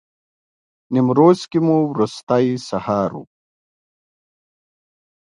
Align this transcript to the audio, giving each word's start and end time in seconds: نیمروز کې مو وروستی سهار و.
نیمروز 0.93 1.39
کې 1.49 1.59
مو 1.65 1.75
وروستی 1.91 2.45
سهار 2.67 3.11
و. 3.19 3.23